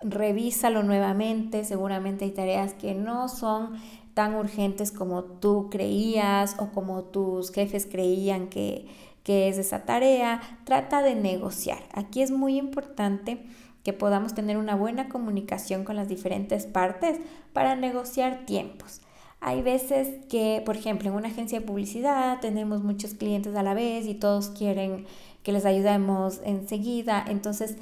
Revísalo 0.00 0.82
nuevamente, 0.82 1.64
seguramente 1.64 2.24
hay 2.24 2.30
tareas 2.30 2.72
que 2.72 2.94
no 2.94 3.28
son 3.28 3.74
tan 4.14 4.34
urgentes 4.34 4.90
como 4.90 5.24
tú 5.24 5.68
creías 5.70 6.56
o 6.58 6.68
como 6.68 7.04
tus 7.04 7.52
jefes 7.52 7.86
creían 7.86 8.48
que, 8.48 8.86
que 9.24 9.48
es 9.48 9.58
esa 9.58 9.84
tarea. 9.84 10.40
Trata 10.64 11.02
de 11.02 11.14
negociar. 11.14 11.82
Aquí 11.92 12.22
es 12.22 12.30
muy 12.30 12.56
importante 12.56 13.44
que 13.88 13.94
podamos 13.94 14.34
tener 14.34 14.58
una 14.58 14.76
buena 14.76 15.08
comunicación 15.08 15.82
con 15.82 15.96
las 15.96 16.10
diferentes 16.10 16.66
partes 16.66 17.18
para 17.54 17.74
negociar 17.74 18.44
tiempos. 18.44 19.00
Hay 19.40 19.62
veces 19.62 20.26
que, 20.28 20.62
por 20.66 20.76
ejemplo, 20.76 21.08
en 21.08 21.14
una 21.14 21.28
agencia 21.28 21.58
de 21.58 21.64
publicidad 21.64 22.38
tenemos 22.42 22.82
muchos 22.82 23.14
clientes 23.14 23.56
a 23.56 23.62
la 23.62 23.72
vez 23.72 24.04
y 24.04 24.12
todos 24.12 24.50
quieren 24.50 25.06
que 25.42 25.52
les 25.52 25.64
ayudemos 25.64 26.42
enseguida. 26.44 27.24
Entonces, 27.26 27.78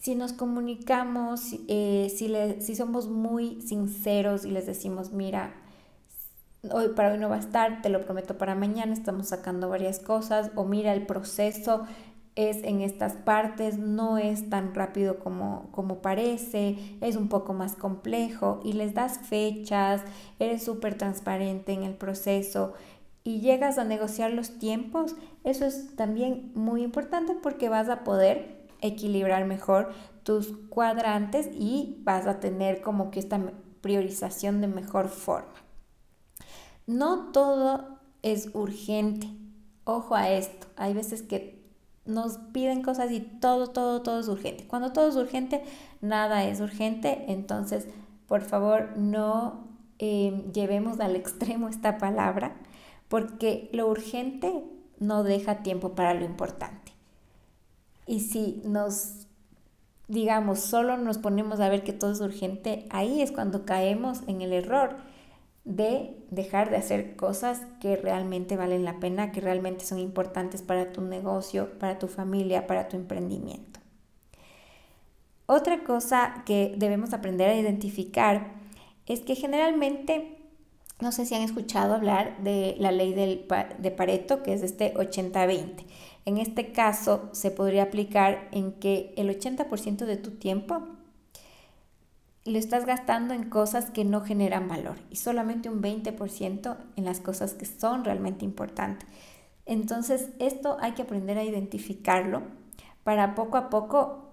si 0.00 0.14
nos 0.14 0.32
comunicamos, 0.32 1.56
eh, 1.66 2.14
si, 2.16 2.32
si 2.60 2.76
somos 2.76 3.08
muy 3.08 3.60
sinceros 3.62 4.44
y 4.44 4.52
les 4.52 4.66
decimos, 4.66 5.10
mira, 5.10 5.52
hoy 6.70 6.90
para 6.90 7.10
hoy 7.10 7.18
no 7.18 7.28
va 7.28 7.36
a 7.36 7.40
estar, 7.40 7.82
te 7.82 7.88
lo 7.88 8.04
prometo 8.04 8.38
para 8.38 8.54
mañana, 8.54 8.92
estamos 8.92 9.26
sacando 9.26 9.68
varias 9.68 9.98
cosas, 9.98 10.52
o 10.54 10.64
mira, 10.64 10.92
el 10.92 11.06
proceso 11.06 11.86
es 12.38 12.62
en 12.62 12.82
estas 12.82 13.14
partes, 13.14 13.78
no 13.78 14.16
es 14.16 14.48
tan 14.48 14.72
rápido 14.72 15.18
como, 15.18 15.66
como 15.72 16.00
parece, 16.00 16.78
es 17.00 17.16
un 17.16 17.28
poco 17.28 17.52
más 17.52 17.74
complejo 17.74 18.60
y 18.62 18.74
les 18.74 18.94
das 18.94 19.18
fechas, 19.18 20.02
eres 20.38 20.62
súper 20.62 20.96
transparente 20.96 21.72
en 21.72 21.82
el 21.82 21.94
proceso 21.94 22.74
y 23.24 23.40
llegas 23.40 23.76
a 23.76 23.82
negociar 23.82 24.30
los 24.30 24.60
tiempos, 24.60 25.16
eso 25.42 25.66
es 25.66 25.96
también 25.96 26.52
muy 26.54 26.84
importante 26.84 27.34
porque 27.34 27.68
vas 27.68 27.88
a 27.88 28.04
poder 28.04 28.68
equilibrar 28.82 29.44
mejor 29.44 29.92
tus 30.22 30.56
cuadrantes 30.68 31.50
y 31.52 32.00
vas 32.04 32.28
a 32.28 32.38
tener 32.38 32.82
como 32.82 33.10
que 33.10 33.18
esta 33.18 33.40
priorización 33.80 34.60
de 34.60 34.68
mejor 34.68 35.08
forma. 35.08 35.54
No 36.86 37.32
todo 37.32 37.98
es 38.22 38.50
urgente. 38.54 39.28
Ojo 39.82 40.14
a 40.14 40.30
esto. 40.30 40.68
Hay 40.76 40.94
veces 40.94 41.22
que 41.22 41.57
nos 42.08 42.38
piden 42.52 42.82
cosas 42.82 43.12
y 43.12 43.20
todo, 43.20 43.68
todo, 43.68 44.02
todo 44.02 44.18
es 44.18 44.28
urgente. 44.28 44.66
Cuando 44.66 44.92
todo 44.92 45.08
es 45.08 45.16
urgente, 45.16 45.62
nada 46.00 46.44
es 46.44 46.60
urgente. 46.60 47.26
Entonces, 47.28 47.86
por 48.26 48.40
favor, 48.40 48.96
no 48.96 49.68
em, 49.98 50.50
llevemos 50.52 50.98
al 51.00 51.16
extremo 51.16 51.68
esta 51.68 51.98
palabra, 51.98 52.56
porque 53.08 53.68
lo 53.72 53.88
urgente 53.88 54.64
no 54.98 55.22
deja 55.22 55.62
tiempo 55.62 55.94
para 55.94 56.14
lo 56.14 56.24
importante. 56.24 56.92
Y 58.06 58.20
si 58.20 58.62
nos, 58.64 59.26
digamos, 60.08 60.60
solo 60.60 60.96
nos 60.96 61.18
ponemos 61.18 61.60
a 61.60 61.68
ver 61.68 61.84
que 61.84 61.92
todo 61.92 62.12
es 62.12 62.20
urgente, 62.20 62.86
ahí 62.88 63.20
es 63.20 63.32
cuando 63.32 63.66
caemos 63.66 64.22
en 64.26 64.40
el 64.40 64.54
error 64.54 64.96
de 65.68 66.16
dejar 66.30 66.70
de 66.70 66.76
hacer 66.76 67.14
cosas 67.14 67.60
que 67.78 67.94
realmente 67.94 68.56
valen 68.56 68.86
la 68.86 68.98
pena, 68.98 69.32
que 69.32 69.42
realmente 69.42 69.84
son 69.84 69.98
importantes 69.98 70.62
para 70.62 70.92
tu 70.92 71.02
negocio, 71.02 71.78
para 71.78 71.98
tu 71.98 72.08
familia, 72.08 72.66
para 72.66 72.88
tu 72.88 72.96
emprendimiento. 72.96 73.78
Otra 75.44 75.84
cosa 75.84 76.42
que 76.46 76.74
debemos 76.78 77.12
aprender 77.12 77.50
a 77.50 77.54
identificar 77.54 78.54
es 79.06 79.20
que 79.20 79.34
generalmente, 79.34 80.38
no 81.00 81.12
sé 81.12 81.26
si 81.26 81.34
han 81.34 81.42
escuchado 81.42 81.94
hablar 81.94 82.42
de 82.42 82.74
la 82.78 82.90
ley 82.90 83.12
del, 83.12 83.46
de 83.78 83.90
Pareto, 83.90 84.42
que 84.42 84.54
es 84.54 84.62
este 84.62 84.94
80-20. 84.94 85.84
En 86.24 86.38
este 86.38 86.72
caso 86.72 87.28
se 87.32 87.50
podría 87.50 87.84
aplicar 87.84 88.48
en 88.52 88.72
que 88.72 89.12
el 89.18 89.28
80% 89.28 90.06
de 90.06 90.16
tu 90.16 90.30
tiempo 90.32 90.86
lo 92.44 92.58
estás 92.58 92.86
gastando 92.86 93.34
en 93.34 93.50
cosas 93.50 93.90
que 93.90 94.04
no 94.04 94.22
generan 94.22 94.68
valor 94.68 94.96
y 95.10 95.16
solamente 95.16 95.68
un 95.68 95.82
20% 95.82 96.76
en 96.96 97.04
las 97.04 97.20
cosas 97.20 97.54
que 97.54 97.66
son 97.66 98.04
realmente 98.04 98.44
importantes. 98.44 99.08
Entonces, 99.66 100.30
esto 100.38 100.78
hay 100.80 100.92
que 100.92 101.02
aprender 101.02 101.36
a 101.36 101.44
identificarlo 101.44 102.42
para 103.04 103.34
poco 103.34 103.58
a 103.58 103.68
poco 103.68 104.32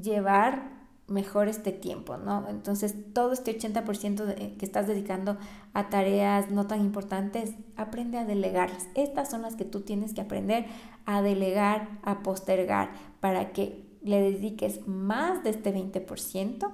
llevar 0.00 0.74
mejor 1.06 1.48
este 1.48 1.72
tiempo, 1.72 2.16
¿no? 2.16 2.48
Entonces, 2.48 2.94
todo 3.12 3.32
este 3.32 3.58
80% 3.58 4.56
que 4.56 4.64
estás 4.64 4.86
dedicando 4.86 5.36
a 5.72 5.90
tareas 5.90 6.50
no 6.50 6.66
tan 6.66 6.80
importantes, 6.80 7.54
aprende 7.76 8.18
a 8.18 8.24
delegarlas. 8.24 8.88
Estas 8.94 9.30
son 9.30 9.42
las 9.42 9.54
que 9.54 9.64
tú 9.64 9.82
tienes 9.82 10.14
que 10.14 10.22
aprender 10.22 10.66
a 11.04 11.20
delegar, 11.22 11.98
a 12.02 12.22
postergar, 12.22 12.92
para 13.20 13.52
que 13.52 13.84
le 14.02 14.20
dediques 14.20 14.86
más 14.86 15.42
de 15.44 15.50
este 15.50 15.74
20% 15.74 16.70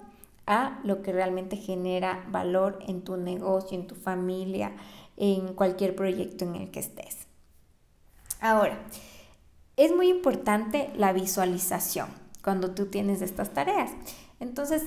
a 0.50 0.80
lo 0.82 1.00
que 1.00 1.12
realmente 1.12 1.56
genera 1.56 2.26
valor 2.28 2.80
en 2.88 3.02
tu 3.02 3.16
negocio, 3.16 3.78
en 3.78 3.86
tu 3.86 3.94
familia, 3.94 4.72
en 5.16 5.54
cualquier 5.54 5.94
proyecto 5.94 6.44
en 6.44 6.56
el 6.56 6.70
que 6.72 6.80
estés. 6.80 7.28
Ahora, 8.40 8.80
es 9.76 9.94
muy 9.94 10.08
importante 10.08 10.90
la 10.96 11.12
visualización 11.12 12.08
cuando 12.42 12.72
tú 12.72 12.86
tienes 12.86 13.22
estas 13.22 13.54
tareas. 13.54 13.92
Entonces, 14.40 14.82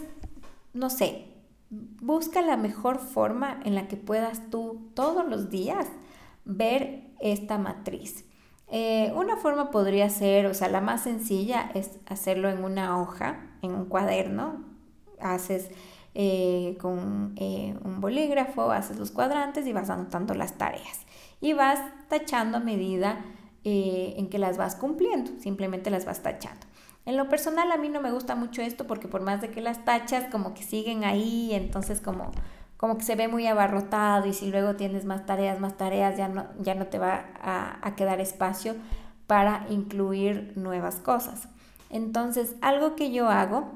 no 0.74 0.90
sé, 0.90 1.28
busca 1.70 2.42
la 2.42 2.58
mejor 2.58 3.00
forma 3.00 3.62
en 3.64 3.74
la 3.74 3.88
que 3.88 3.96
puedas 3.96 4.50
tú 4.50 4.92
todos 4.96 5.26
los 5.26 5.50
días 5.50 5.88
ver 6.44 7.06
esta 7.22 7.58
matriz. 7.58 8.26
Eh, 8.68 9.14
una 9.16 9.38
forma 9.38 9.72
podría 9.72 10.10
ser, 10.10 10.46
o 10.48 10.54
sea, 10.54 10.68
la 10.68 10.82
más 10.82 11.04
sencilla 11.04 11.72
es 11.74 11.92
hacerlo 12.06 12.50
en 12.50 12.66
una 12.66 13.00
hoja, 13.02 13.40
en 13.62 13.76
un 13.76 13.86
cuaderno. 13.86 14.73
Haces 15.24 15.70
eh, 16.14 16.78
con 16.80 17.34
eh, 17.38 17.76
un 17.84 18.02
bolígrafo, 18.02 18.72
haces 18.72 19.00
los 19.00 19.12
cuadrantes 19.12 19.66
y 19.66 19.74
vas 19.74 19.90
anotando 19.90 20.36
las 20.36 20.58
tareas. 20.58 21.00
Y 21.42 21.54
vas 21.54 21.80
tachando 22.08 22.58
a 22.58 22.62
medida 22.62 23.26
en 23.66 24.28
que 24.28 24.40
las 24.40 24.58
vas 24.58 24.76
cumpliendo, 24.76 25.32
simplemente 25.40 25.90
las 25.90 26.04
vas 26.04 26.22
tachando. 26.22 26.68
En 27.06 27.18
lo 27.18 27.28
personal 27.28 27.72
a 27.72 27.78
mí 27.78 27.90
no 27.90 28.00
me 28.00 28.12
gusta 28.12 28.36
mucho 28.36 28.62
esto 28.62 28.88
porque 28.88 29.08
por 29.08 29.22
más 29.22 29.42
de 29.42 29.50
que 29.50 29.62
las 29.62 29.84
tachas 29.84 30.26
como 30.32 30.54
que 30.54 30.64
siguen 30.64 31.04
ahí, 31.04 31.54
entonces 31.54 32.00
como, 32.00 32.32
como 32.78 32.98
que 32.98 33.04
se 33.04 33.16
ve 33.16 33.28
muy 33.28 33.46
abarrotado 33.46 34.26
y 34.28 34.34
si 34.34 34.50
luego 34.50 34.76
tienes 34.76 35.04
más 35.04 35.26
tareas, 35.26 35.60
más 35.60 35.76
tareas, 35.76 36.18
ya 36.18 36.30
no, 36.30 36.46
ya 36.60 36.76
no 36.76 36.88
te 36.88 37.00
va 37.00 37.26
a, 37.42 37.86
a 37.86 37.96
quedar 37.96 38.22
espacio 38.22 38.76
para 39.28 39.66
incluir 39.70 40.54
nuevas 40.56 40.96
cosas. 40.96 41.50
Entonces 41.90 42.56
algo 42.62 42.96
que 42.96 43.12
yo 43.12 43.28
hago 43.30 43.72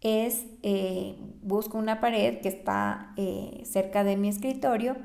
es 0.00 0.46
eh, 0.62 1.16
busco 1.42 1.78
una 1.78 2.00
pared 2.00 2.40
que 2.40 2.48
está 2.48 3.12
eh, 3.16 3.62
cerca 3.64 4.04
de 4.04 4.16
mi 4.16 4.28
escritorio 4.28 4.96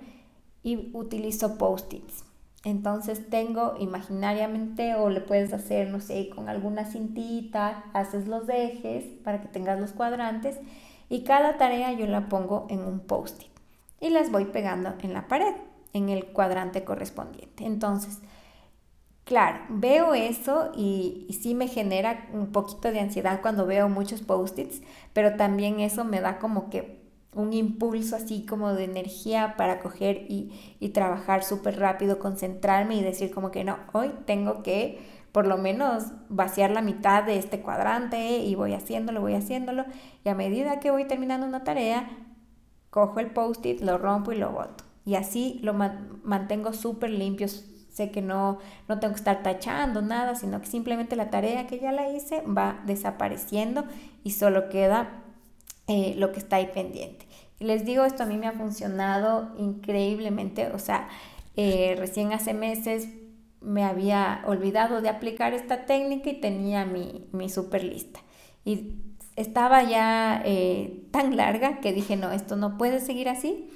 y 0.61 0.91
utilizo 0.93 1.57
post-its. 1.57 2.23
Entonces 2.63 3.29
tengo 3.29 3.75
imaginariamente 3.79 4.95
o 4.95 5.09
le 5.09 5.19
puedes 5.19 5.51
hacer, 5.51 5.89
no 5.89 5.99
sé, 5.99 6.29
con 6.29 6.47
alguna 6.47 6.85
cintita, 6.85 7.83
haces 7.93 8.27
los 8.27 8.47
ejes 8.47 9.03
para 9.23 9.41
que 9.41 9.49
tengas 9.49 9.79
los 9.79 9.91
cuadrantes 9.91 10.59
y 11.09 11.23
cada 11.23 11.57
tarea 11.57 11.91
yo 11.91 12.07
la 12.07 12.29
pongo 12.29 12.67
en 12.69 12.79
un 12.79 12.99
post-it 13.01 13.51
y 13.99 14.09
las 14.09 14.31
voy 14.31 14.45
pegando 14.45 14.93
en 15.01 15.13
la 15.13 15.27
pared, 15.27 15.55
en 15.91 16.09
el 16.09 16.27
cuadrante 16.27 16.85
correspondiente. 16.85 17.65
Entonces, 17.65 18.19
claro, 19.25 19.59
veo 19.69 20.13
eso 20.13 20.71
y, 20.75 21.25
y 21.29 21.33
sí 21.33 21.55
me 21.55 21.67
genera 21.67 22.27
un 22.33 22.51
poquito 22.51 22.91
de 22.91 22.99
ansiedad 22.99 23.41
cuando 23.41 23.65
veo 23.65 23.89
muchos 23.89 24.21
post-its, 24.21 24.81
pero 25.13 25.35
también 25.35 25.79
eso 25.79 26.03
me 26.05 26.21
da 26.21 26.39
como 26.39 26.69
que 26.69 27.03
un 27.35 27.53
impulso 27.53 28.15
así 28.15 28.45
como 28.45 28.73
de 28.73 28.85
energía 28.85 29.55
para 29.57 29.79
coger 29.79 30.25
y, 30.29 30.51
trabajar 30.93 31.43
súper 31.43 31.79
rápido, 31.79 32.19
concentrarme 32.19 32.95
y 32.95 33.01
decir 33.01 33.31
como 33.31 33.49
que 33.49 33.63
no, 33.63 33.77
hoy 33.93 34.11
tengo 34.25 34.61
que 34.61 35.01
por 35.31 35.47
lo 35.47 35.57
menos 35.57 36.11
vaciar 36.29 36.69
la 36.69 36.83
mitad 36.83 37.23
de 37.23 37.37
este 37.37 37.61
cuadrante 37.61 38.37
y 38.37 38.53
voy 38.53 38.73
haciéndolo, 38.73 39.21
voy 39.21 39.33
haciéndolo 39.33 39.85
y 40.23 40.29
a 40.29 40.35
medida 40.35 40.79
que 40.79 40.91
voy 40.91 41.05
terminando 41.05 41.47
una 41.47 41.63
tarea, 41.63 42.07
cojo 42.91 43.19
el 43.19 43.31
post-it, 43.31 43.81
lo 43.81 43.97
rompo 43.97 44.31
y 44.31 44.37
lo 44.37 44.51
boto. 44.51 44.83
Y 45.05 45.15
así 45.15 45.59
lo 45.63 45.73
mantengo 45.73 46.73
súper 46.73 47.09
limpio. 47.09 47.47
Sé 47.93 48.09
que 48.09 48.23
no, 48.23 48.57
no 48.87 48.99
tengo 48.99 49.13
que 49.13 49.19
estar 49.19 49.43
tachando 49.43 50.01
nada, 50.01 50.33
sino 50.33 50.59
que 50.59 50.65
simplemente 50.65 51.15
la 51.15 51.29
tarea 51.29 51.67
que 51.67 51.79
ya 51.79 51.91
la 51.91 52.09
hice 52.09 52.41
va 52.41 52.81
desapareciendo 52.87 53.85
y 54.23 54.31
solo 54.31 54.67
queda 54.69 55.21
eh, 55.87 56.15
lo 56.17 56.31
que 56.31 56.39
está 56.39 56.55
ahí 56.55 56.71
pendiente. 56.73 57.27
Y 57.59 57.65
les 57.65 57.85
digo, 57.85 58.03
esto 58.03 58.23
a 58.23 58.25
mí 58.25 58.37
me 58.37 58.47
ha 58.47 58.53
funcionado 58.53 59.51
increíblemente, 59.59 60.71
o 60.71 60.79
sea, 60.79 61.07
eh, 61.55 61.95
recién 61.99 62.33
hace 62.33 62.55
meses 62.55 63.09
me 63.61 63.83
había 63.83 64.43
olvidado 64.47 65.01
de 65.01 65.09
aplicar 65.09 65.53
esta 65.53 65.85
técnica 65.85 66.31
y 66.31 66.41
tenía 66.41 66.85
mi, 66.85 67.27
mi 67.31 67.47
super 67.47 67.83
lista. 67.83 68.21
Y 68.65 68.95
estaba 69.35 69.83
ya 69.83 70.41
eh, 70.45 71.03
tan 71.11 71.37
larga 71.37 71.79
que 71.79 71.93
dije, 71.93 72.15
no, 72.15 72.31
esto 72.31 72.55
no 72.55 72.77
puede 72.77 72.99
seguir 72.99 73.29
así. 73.29 73.69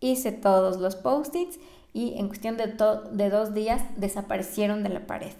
Hice 0.00 0.32
todos 0.32 0.78
los 0.78 0.96
post-its 0.96 1.58
y 1.94 2.18
en 2.18 2.28
cuestión 2.28 2.58
de, 2.58 2.74
de 3.12 3.30
dos 3.30 3.54
días 3.54 3.80
desaparecieron 3.96 4.82
de 4.82 4.90
la 4.90 5.06
pared. 5.06 5.32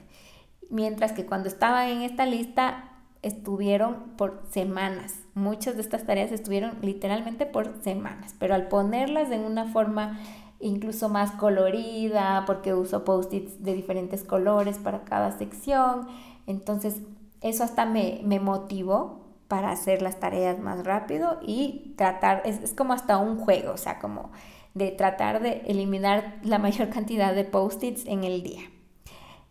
Mientras 0.71 1.13
que 1.13 1.27
cuando 1.27 1.49
estaba 1.49 1.91
en 1.91 2.01
esta 2.01 2.25
lista 2.25 2.93
estuvieron 3.25 4.17
por 4.17 4.43
semanas. 4.51 5.15
Muchas 5.35 5.77
de 5.77 5.81
estas 5.81 6.05
tareas 6.05 6.31
estuvieron 6.31 6.77
literalmente 6.83 7.47
por 7.47 7.83
semanas, 7.83 8.35
pero 8.39 8.55
al 8.55 8.69
ponerlas 8.69 9.31
en 9.31 9.41
una 9.41 9.65
forma 9.67 10.21
incluso 10.61 11.09
más 11.09 11.33
colorida, 11.33 12.45
porque 12.47 12.75
uso 12.75 13.05
post-its 13.05 13.63
de 13.63 13.75
diferentes 13.75 14.25
colores 14.25 14.79
para 14.79 15.05
cada 15.05 15.37
sección, 15.37 16.07
entonces 16.47 17.01
eso 17.41 17.65
hasta 17.65 17.87
me, 17.87 18.21
me 18.25 18.41
motivó 18.41 19.25
para 19.49 19.71
hacer 19.71 20.03
las 20.03 20.21
tareas 20.21 20.59
más 20.59 20.85
rápido 20.85 21.39
y 21.43 21.95
tratar, 21.97 22.43
es, 22.45 22.63
es 22.63 22.75
como 22.75 22.93
hasta 22.93 23.19
un 23.19 23.39
juego, 23.39 23.73
o 23.73 23.77
sea, 23.79 23.99
como 23.99 24.33
de 24.75 24.91
tratar 24.91 25.41
de 25.41 25.63
eliminar 25.67 26.39
la 26.43 26.59
mayor 26.59 26.91
cantidad 26.91 27.35
de 27.35 27.45
post-its 27.45 28.07
en 28.07 28.25
el 28.25 28.43
día. 28.43 28.63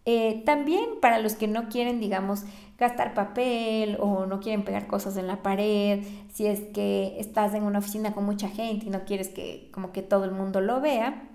Eh, 0.06 0.44
también 0.46 0.84
para 1.01 1.20
los 1.20 1.36
que 1.36 1.48
no 1.48 1.70
quieren, 1.70 2.01
digamos, 2.01 2.44
gastar 2.77 3.13
papel 3.13 3.98
o 4.00 4.25
no 4.25 4.42
quieren 4.42 4.65
pegar 4.65 4.88
cosas 4.88 5.15
en 5.15 5.27
la 5.27 5.42
pared, 5.42 6.03
si 6.34 6.46
es 6.46 6.60
que 6.74 7.15
estás 7.20 7.53
en 7.53 7.63
una 7.63 7.80
oficina 7.80 8.13
con 8.13 8.25
mucha 8.25 8.50
gente 8.50 8.86
y 8.86 8.89
no 8.89 9.06
quieres 9.06 9.30
que 9.30 9.70
como 9.72 9.94
que 9.94 10.01
todo 10.01 10.25
el 10.25 10.32
mundo 10.32 10.60
lo 10.60 10.82
vea, 10.82 11.30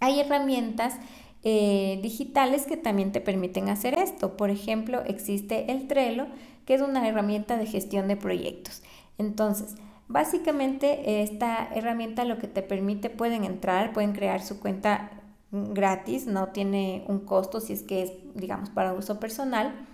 hay 0.00 0.20
herramientas 0.20 0.94
eh, 1.42 1.98
digitales 2.02 2.64
que 2.64 2.78
también 2.78 3.12
te 3.12 3.20
permiten 3.20 3.68
hacer 3.68 3.94
esto. 3.94 4.36
Por 4.36 4.50
ejemplo, 4.50 5.02
existe 5.04 5.70
el 5.70 5.86
Trello, 5.86 6.26
que 6.64 6.74
es 6.74 6.80
una 6.80 7.06
herramienta 7.06 7.58
de 7.58 7.66
gestión 7.66 8.08
de 8.08 8.16
proyectos. 8.16 8.82
Entonces, 9.18 9.76
básicamente 10.10 11.22
esta 11.22 11.68
herramienta 11.72 12.24
lo 12.24 12.38
que 12.38 12.48
te 12.48 12.62
permite, 12.62 13.10
pueden 13.10 13.44
entrar, 13.44 13.92
pueden 13.92 14.12
crear 14.12 14.42
su 14.42 14.58
cuenta 14.58 15.10
gratis, 15.52 16.26
no 16.26 16.48
tiene 16.48 17.04
un 17.06 17.20
costo 17.20 17.60
si 17.60 17.72
es 17.72 17.82
que 17.84 18.02
es, 18.02 18.12
digamos, 18.34 18.70
para 18.70 18.92
uso 18.92 19.20
personal 19.20 19.86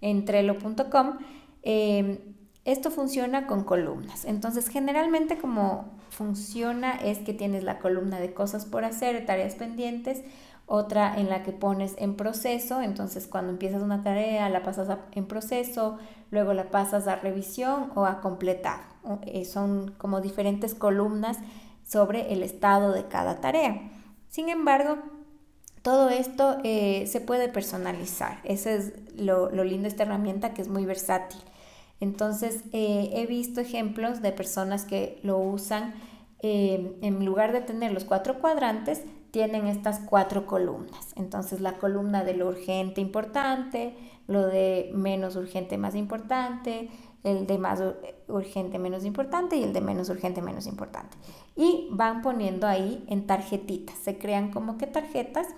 en 0.00 0.24
trello.com. 0.24 1.18
Em, 1.62 2.18
esto 2.64 2.90
funciona 2.90 3.46
con 3.46 3.64
columnas. 3.64 4.24
Entonces, 4.24 4.68
generalmente 4.68 5.36
como 5.36 5.98
funciona 6.08 6.92
es 6.92 7.18
que 7.18 7.34
tienes 7.34 7.62
la 7.62 7.78
columna 7.78 8.20
de 8.20 8.32
cosas 8.32 8.64
por 8.64 8.84
hacer, 8.84 9.26
tareas 9.26 9.54
pendientes, 9.54 10.22
otra 10.66 11.18
en 11.18 11.28
la 11.28 11.42
que 11.42 11.52
pones 11.52 11.94
en 11.96 12.14
proceso, 12.14 12.82
entonces 12.82 13.26
cuando 13.26 13.52
empiezas 13.52 13.82
una 13.82 14.02
tarea 14.02 14.50
la 14.50 14.62
pasas 14.62 14.98
en 15.12 15.26
proceso, 15.26 15.98
luego 16.30 16.52
la 16.52 16.70
pasas 16.70 17.08
a 17.08 17.16
revisión 17.16 17.90
o 17.94 18.04
a 18.04 18.20
completar. 18.20 18.80
Eh, 19.26 19.44
son 19.44 19.92
como 19.98 20.20
diferentes 20.20 20.74
columnas 20.74 21.38
sobre 21.84 22.32
el 22.32 22.42
estado 22.42 22.92
de 22.92 23.06
cada 23.06 23.40
tarea. 23.40 23.90
Sin 24.28 24.48
embargo, 24.48 24.98
todo 25.82 26.10
esto 26.10 26.58
eh, 26.64 27.06
se 27.06 27.20
puede 27.20 27.48
personalizar. 27.48 28.40
Eso 28.44 28.68
es 28.70 28.92
lo, 29.16 29.50
lindo 29.50 29.82
de 29.82 29.88
esta 29.88 30.02
herramienta 30.02 30.52
que 30.52 30.62
es 30.62 30.68
muy 30.68 30.84
versátil. 30.84 31.40
Entonces, 32.00 32.62
eh, 32.72 33.10
he 33.14 33.26
visto 33.26 33.60
ejemplos 33.60 34.22
de 34.22 34.32
personas 34.32 34.84
que 34.84 35.18
lo 35.22 35.38
usan 35.38 35.94
en 36.40 37.24
lugar 37.24 37.52
de 37.52 37.60
tener 37.60 37.90
los 37.90 38.04
cuatro 38.04 38.38
cuadrantes, 38.38 39.02
tienen 39.32 39.66
estas 39.66 39.98
cuatro 39.98 40.46
columnas. 40.46 41.12
Entonces, 41.16 41.60
la 41.60 41.74
columna 41.74 42.24
de 42.24 42.34
lo 42.34 42.48
urgente 42.48 43.00
importante, 43.00 43.94
lo 44.28 44.46
de 44.46 44.90
menos 44.94 45.34
urgente 45.36 45.78
más 45.78 45.94
importante, 45.96 46.88
el 47.24 47.46
de 47.46 47.58
más 47.58 47.82
urgente 48.28 48.78
menos 48.78 49.04
importante 49.04 49.56
y 49.56 49.64
el 49.64 49.72
de 49.72 49.80
menos 49.80 50.08
urgente 50.10 50.42
menos 50.42 50.66
importante. 50.66 51.16
Y 51.56 51.88
van 51.90 52.22
poniendo 52.22 52.66
ahí 52.66 53.04
en 53.08 53.26
tarjetitas, 53.26 53.96
se 53.98 54.18
crean 54.18 54.52
como 54.52 54.78
que 54.78 54.86
tarjetas. 54.86 55.48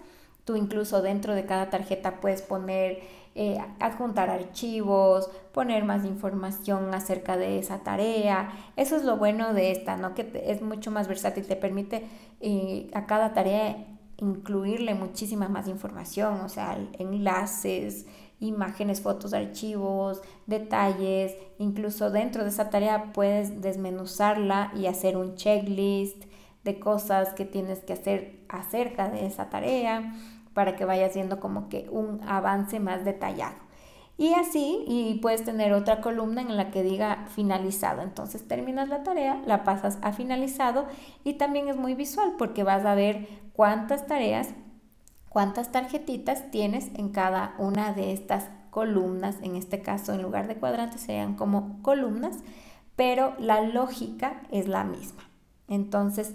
Tú 0.44 0.56
incluso 0.56 1.02
dentro 1.02 1.35
de 1.35 1.44
cada 1.44 1.68
tarjeta 1.68 2.20
puedes 2.20 2.42
poner, 2.42 3.00
eh, 3.35 3.59
adjuntar 3.78 4.30
archivos, 4.30 5.30
poner 5.52 5.85
más 5.85 6.04
información 6.04 6.94
acerca 6.94 7.37
de 7.37 7.59
esa 7.59 7.80
tarea. 7.80 8.50
Eso 8.76 8.96
es 8.96 9.04
lo 9.04 9.16
bueno 9.16 9.52
de 9.52 9.72
esta, 9.72 9.96
¿no? 9.96 10.14
Que 10.14 10.44
es 10.46 10.62
mucho 10.62 10.90
más 10.90 11.09
versátil, 11.09 11.46
te 11.46 11.56
permite 11.56 12.06
eh, 12.40 12.90
a 12.94 13.06
cada 13.06 13.35
tarea 13.35 13.85
incluirle 14.20 14.94
muchísima 14.94 15.48
más 15.48 15.66
información, 15.68 16.40
o 16.40 16.48
sea, 16.48 16.78
enlaces, 16.98 18.06
imágenes, 18.40 19.00
fotos, 19.00 19.33
archivos, 19.33 20.22
detalles. 20.46 21.37
Incluso 21.59 22.11
dentro 22.11 22.42
de 22.42 22.50
esa 22.50 22.70
tarea 22.70 23.12
puedes 23.12 23.61
desmenuzarla 23.61 24.72
y 24.74 24.87
hacer 24.87 25.16
un 25.16 25.37
checklist 25.37 26.24
de 26.64 26.81
cosas 26.81 27.33
que 27.35 27.44
tienes 27.44 27.81
que 27.81 27.92
hacer 27.92 28.40
acerca 28.48 29.09
de 29.09 29.26
esa 29.26 29.48
tarea 29.50 30.14
para 30.55 30.76
que 30.76 30.85
vaya 30.85 31.09
siendo 31.09 31.40
como 31.40 31.68
que 31.68 31.88
un 31.90 32.20
avance 32.26 32.81
más 32.81 33.05
detallado. 33.05 33.57
Y 34.18 34.35
así, 34.35 34.85
y 34.87 35.14
puedes 35.22 35.44
tener 35.44 35.72
otra 35.72 36.03
columna 36.03 36.42
en 36.42 36.55
la 36.59 36.70
que 36.70 36.83
diga 36.83 37.24
finalizado. 37.29 38.03
Entonces 38.03 38.46
terminas 38.46 38.90
la 38.90 39.03
tarea, 39.03 39.40
la 39.46 39.64
pasas 39.64 39.98
a 40.03 40.12
finalizado 40.12 40.87
y 41.24 41.35
también 41.35 41.68
es 41.68 41.76
muy 41.76 41.94
visual 41.94 42.35
porque 42.37 42.62
vas 42.62 42.85
a 42.85 42.94
ver 42.94 43.26
cuántas 43.55 44.07
tareas 44.07 44.50
cuántas 45.31 45.73
tarjetitas 45.73 46.51
tienes 46.51 46.90
en 46.97 47.09
cada 47.09 47.55
una 47.57 47.95
de 47.95 48.12
estas 48.12 48.51
columnas. 48.69 49.37
En 49.43 49.57
este 49.57 49.81
caso, 49.81 50.12
en 50.12 50.21
lugar 50.21 50.47
de 50.47 50.57
cuadrantes, 50.57 51.01
serían 51.01 51.35
como 51.35 51.81
columnas, 51.83 52.37
pero 52.97 53.35
la 53.38 53.62
lógica 53.62 54.43
es 54.51 54.69
la 54.69 54.85
misma. 54.85 55.23
Entonces, 55.69 56.35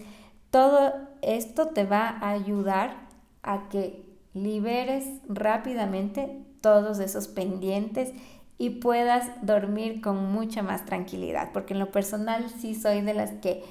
todo 0.50 0.94
esto 1.22 1.68
te 1.68 1.86
va 1.86 2.08
a 2.08 2.32
ayudar 2.32 2.96
a 3.44 3.70
que 3.70 4.06
liberes 4.34 5.06
rápidamente 5.28 6.42
todos 6.62 7.00
esos 7.00 7.28
pendientes 7.28 8.12
y 8.58 8.72
puedas 8.72 9.30
dormir 9.42 10.02
con 10.02 10.32
mucha 10.32 10.64
más 10.64 10.86
tranquilidad, 10.86 11.50
porque 11.52 11.74
en 11.74 11.80
lo 11.80 11.92
personal 11.92 12.50
sí 12.50 12.74
soy 12.74 13.02
de 13.02 13.14
las 13.14 13.32
que 13.34 13.64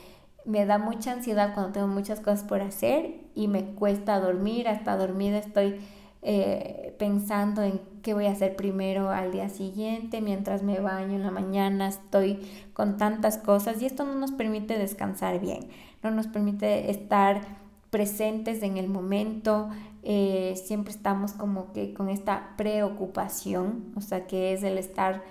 me 0.44 0.66
da 0.66 0.78
mucha 0.78 1.12
ansiedad 1.12 1.54
cuando 1.54 1.72
tengo 1.72 1.88
muchas 1.88 2.20
cosas 2.20 2.44
por 2.44 2.60
hacer 2.60 3.20
y 3.34 3.48
me 3.48 3.64
cuesta 3.74 4.20
dormir, 4.20 4.68
hasta 4.68 4.96
dormida 4.96 5.38
estoy 5.38 5.80
eh, 6.22 6.94
pensando 6.98 7.62
en 7.62 7.80
qué 8.02 8.14
voy 8.14 8.26
a 8.26 8.32
hacer 8.32 8.56
primero 8.56 9.10
al 9.10 9.32
día 9.32 9.48
siguiente, 9.48 10.20
mientras 10.20 10.62
me 10.62 10.80
baño 10.80 11.16
en 11.16 11.22
la 11.22 11.30
mañana, 11.30 11.88
estoy 11.88 12.38
con 12.72 12.96
tantas 12.96 13.38
cosas. 13.38 13.80
Y 13.82 13.86
esto 13.86 14.04
no 14.04 14.14
nos 14.14 14.32
permite 14.32 14.78
descansar 14.78 15.40
bien, 15.40 15.68
no 16.02 16.10
nos 16.10 16.26
permite 16.26 16.90
estar 16.90 17.42
presentes 17.90 18.62
en 18.62 18.76
el 18.76 18.88
momento, 18.88 19.68
eh, 20.02 20.60
siempre 20.62 20.92
estamos 20.92 21.32
como 21.32 21.72
que 21.72 21.94
con 21.94 22.08
esta 22.08 22.54
preocupación, 22.56 23.92
o 23.96 24.00
sea, 24.00 24.26
que 24.26 24.52
es 24.52 24.62
el 24.62 24.78
estar 24.78 25.22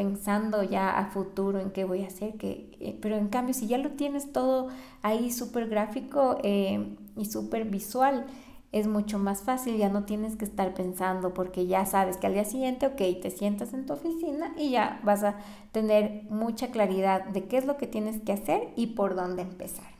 pensando 0.00 0.62
ya 0.62 0.98
a 0.98 1.10
futuro 1.10 1.60
en 1.60 1.72
qué 1.72 1.84
voy 1.84 2.04
a 2.04 2.06
hacer, 2.06 2.38
que, 2.38 2.74
eh, 2.80 2.98
pero 3.02 3.16
en 3.16 3.28
cambio 3.28 3.52
si 3.52 3.66
ya 3.66 3.76
lo 3.76 3.90
tienes 3.90 4.32
todo 4.32 4.68
ahí 5.02 5.30
súper 5.30 5.68
gráfico 5.68 6.38
eh, 6.42 6.96
y 7.18 7.26
súper 7.26 7.66
visual, 7.66 8.24
es 8.72 8.86
mucho 8.86 9.18
más 9.18 9.42
fácil, 9.42 9.76
ya 9.76 9.90
no 9.90 10.04
tienes 10.04 10.36
que 10.36 10.46
estar 10.46 10.72
pensando 10.72 11.34
porque 11.34 11.66
ya 11.66 11.84
sabes 11.84 12.16
que 12.16 12.26
al 12.28 12.32
día 12.32 12.46
siguiente, 12.46 12.86
ok, 12.86 13.20
te 13.20 13.30
sientas 13.30 13.74
en 13.74 13.84
tu 13.84 13.92
oficina 13.92 14.54
y 14.56 14.70
ya 14.70 15.00
vas 15.04 15.22
a 15.22 15.36
tener 15.70 16.22
mucha 16.30 16.70
claridad 16.70 17.26
de 17.26 17.44
qué 17.44 17.58
es 17.58 17.66
lo 17.66 17.76
que 17.76 17.86
tienes 17.86 18.22
que 18.22 18.32
hacer 18.32 18.68
y 18.76 18.86
por 18.86 19.14
dónde 19.14 19.42
empezar. 19.42 19.99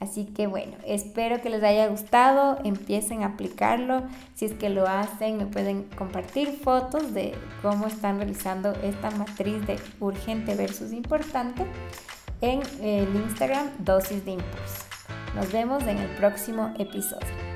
Así 0.00 0.24
que 0.24 0.46
bueno, 0.46 0.72
espero 0.86 1.42
que 1.42 1.50
les 1.50 1.62
haya 1.62 1.86
gustado, 1.86 2.58
empiecen 2.64 3.22
a 3.22 3.26
aplicarlo. 3.26 4.02
Si 4.34 4.46
es 4.46 4.54
que 4.54 4.70
lo 4.70 4.88
hacen, 4.88 5.36
me 5.36 5.44
pueden 5.44 5.84
compartir 5.96 6.58
fotos 6.64 7.12
de 7.12 7.34
cómo 7.60 7.86
están 7.86 8.16
realizando 8.16 8.72
esta 8.82 9.10
matriz 9.10 9.66
de 9.66 9.78
urgente 10.00 10.54
versus 10.54 10.92
importante 10.92 11.66
en 12.40 12.62
el 12.80 13.14
Instagram 13.14 13.68
Dosis 13.80 14.24
de 14.24 14.32
Impulso. 14.32 14.84
Nos 15.36 15.52
vemos 15.52 15.82
en 15.82 15.98
el 15.98 16.08
próximo 16.16 16.74
episodio. 16.78 17.49